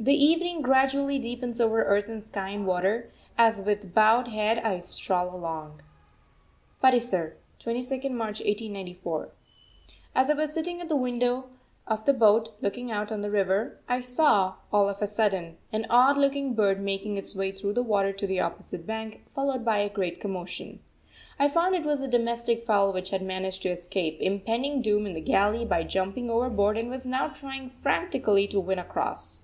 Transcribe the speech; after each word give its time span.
The 0.00 0.12
evening 0.12 0.60
gradually 0.60 1.20
deepens 1.20 1.60
over 1.60 1.84
earth 1.84 2.08
and 2.08 2.20
sky 2.20 2.48
and 2.48 2.66
water, 2.66 3.12
as 3.38 3.60
with 3.62 3.94
bowed 3.94 4.26
head 4.26 4.58
I 4.58 4.80
stroll 4.80 5.32
along. 5.32 5.82
PATISAR, 6.82 7.36
22nd 7.60 8.10
March 8.10 8.40
1894. 8.40 9.28
As 10.16 10.30
I 10.30 10.34
was 10.34 10.52
sitting 10.52 10.80
at 10.80 10.88
the 10.88 10.96
window 10.96 11.44
of 11.86 12.04
the 12.06 12.12
boat, 12.12 12.50
looking 12.60 12.90
out 12.90 13.12
on 13.12 13.20
the 13.20 13.30
river, 13.30 13.78
I 13.88 14.00
saw, 14.00 14.54
all 14.72 14.88
of 14.88 15.00
a 15.00 15.06
sudden, 15.06 15.58
an 15.72 15.86
odd 15.88 16.18
looking 16.18 16.54
bird 16.54 16.80
making 16.80 17.16
its 17.16 17.36
way 17.36 17.52
through 17.52 17.74
the 17.74 17.80
water 17.84 18.12
to 18.12 18.26
the 18.26 18.40
opposite 18.40 18.84
bank, 18.84 19.22
followed 19.32 19.64
by 19.64 19.78
a 19.78 19.88
great 19.88 20.18
commotion. 20.18 20.80
I 21.38 21.46
found 21.46 21.76
it 21.76 21.84
was 21.84 22.00
a 22.00 22.08
domestic 22.08 22.66
fowl 22.66 22.92
which 22.92 23.10
had 23.10 23.22
managed 23.22 23.62
to 23.62 23.68
escape 23.70 24.20
impending 24.20 24.82
doom 24.82 25.06
in 25.06 25.14
the 25.14 25.20
galley 25.20 25.64
by 25.64 25.84
jumping 25.84 26.30
overboard 26.30 26.76
and 26.76 26.88
was 26.90 27.06
now 27.06 27.28
trying 27.28 27.70
frantically 27.70 28.48
to 28.48 28.58
win 28.58 28.80
across. 28.80 29.42